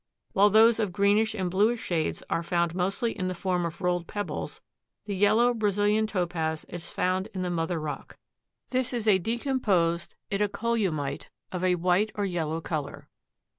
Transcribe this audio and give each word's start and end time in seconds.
While 0.33 0.49
those 0.49 0.79
of 0.79 0.91
greenish 0.91 1.35
and 1.35 1.51
bluish 1.51 1.79
shades 1.79 2.23
are 2.27 2.41
found 2.41 2.73
mostly 2.73 3.11
in 3.15 3.27
the 3.27 3.35
form 3.35 3.67
of 3.67 3.81
rolled 3.81 4.07
pebbles 4.07 4.59
the 5.05 5.13
yellow 5.15 5.53
Brazilian 5.53 6.07
Topaz 6.07 6.65
is 6.67 6.89
found 6.91 7.27
in 7.35 7.43
the 7.43 7.51
mother 7.51 7.79
rock. 7.79 8.17
This 8.69 8.93
is 8.93 9.07
a 9.07 9.19
decomposed 9.19 10.15
itacolumite 10.31 11.27
of 11.51 11.63
a 11.63 11.75
white 11.75 12.11
or 12.15 12.25
yellow 12.25 12.61
color. 12.61 13.09